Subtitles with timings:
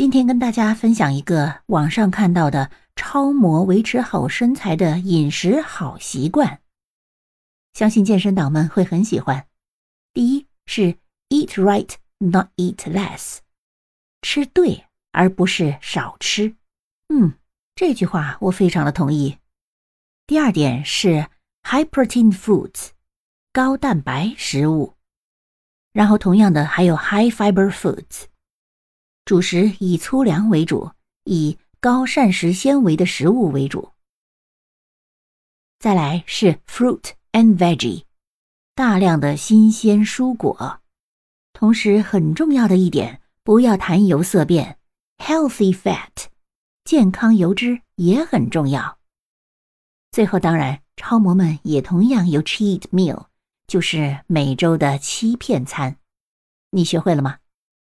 [0.00, 6.62] 今天跟大家分享一个网上看到的超模维持好身材的饮食好习惯，
[7.74, 9.46] 相信健身党们会很喜欢。
[10.14, 10.96] 第一是
[11.28, 13.40] eat right, not eat less，
[14.22, 16.56] 吃对而不是少吃。
[17.10, 17.34] 嗯，
[17.74, 19.36] 这句话我非常的同意。
[20.26, 21.28] 第二点是
[21.62, 22.92] high protein foods，
[23.52, 24.94] 高蛋白食物。
[25.92, 28.24] 然后同样的还有 high fiber foods。
[29.30, 30.90] 主食以粗粮为主，
[31.22, 33.92] 以高膳食纤维的食物为主。
[35.78, 38.02] 再来是 fruit and veggie，
[38.74, 40.80] 大量的新鲜蔬果。
[41.52, 44.80] 同时很重要的一点，不要谈油色变
[45.18, 46.26] ，healthy fat，
[46.82, 48.98] 健康油脂也很重要。
[50.10, 53.26] 最后当然，超模们也同样有 cheat meal，
[53.68, 55.98] 就是每周的欺骗餐。
[56.70, 57.38] 你学会了吗？